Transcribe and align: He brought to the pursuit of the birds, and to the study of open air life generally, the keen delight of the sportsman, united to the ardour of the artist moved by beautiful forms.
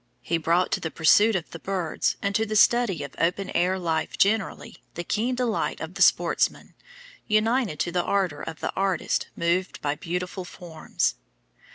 He 0.23 0.39
brought 0.39 0.71
to 0.71 0.79
the 0.79 0.89
pursuit 0.89 1.35
of 1.35 1.51
the 1.51 1.59
birds, 1.59 2.17
and 2.23 2.33
to 2.33 2.43
the 2.43 2.55
study 2.55 3.03
of 3.03 3.13
open 3.19 3.51
air 3.51 3.77
life 3.77 4.17
generally, 4.17 4.77
the 4.95 5.03
keen 5.03 5.35
delight 5.35 5.79
of 5.79 5.93
the 5.93 6.01
sportsman, 6.01 6.73
united 7.27 7.79
to 7.81 7.91
the 7.91 8.03
ardour 8.03 8.41
of 8.41 8.61
the 8.61 8.73
artist 8.75 9.27
moved 9.37 9.79
by 9.83 9.93
beautiful 9.93 10.43
forms. 10.43 11.13